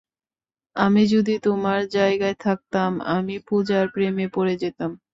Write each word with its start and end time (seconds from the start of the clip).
আমি 0.75 1.03
যদি 1.07 1.35
তোমার 1.39 1.79
জায়গায় 1.89 2.35
থাকতাম, 2.39 2.91
আমি 3.07 3.35
পুজার 3.47 3.85
প্রেমে 3.87 4.25
পড়ে 4.27 4.53
যেতাম। 4.57 4.91